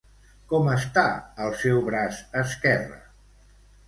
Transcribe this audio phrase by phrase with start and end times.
[0.51, 1.03] Com està
[1.47, 2.99] el seu braç esquerre?